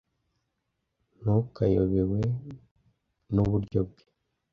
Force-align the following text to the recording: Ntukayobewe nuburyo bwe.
Ntukayobewe 1.21 2.19
nuburyo 3.33 3.79
bwe. 3.89 4.03